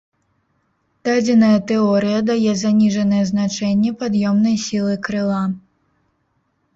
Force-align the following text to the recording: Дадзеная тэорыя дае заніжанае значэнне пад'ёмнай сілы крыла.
Дадзеная 1.09 1.57
тэорыя 1.71 2.19
дае 2.29 2.53
заніжанае 2.61 3.19
значэнне 3.31 3.91
пад'ёмнай 3.99 4.55
сілы 4.65 4.95
крыла. 5.09 5.43